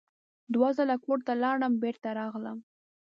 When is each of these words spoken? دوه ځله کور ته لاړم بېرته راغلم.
دوه 0.53 0.69
ځله 0.77 0.95
کور 1.05 1.19
ته 1.27 1.33
لاړم 1.43 1.73
بېرته 1.83 2.09
راغلم. 2.19 2.57